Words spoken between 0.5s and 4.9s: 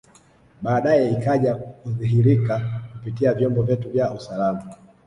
Baadae ikaja kudhihirika kupitia vyombo vyetu vya usalama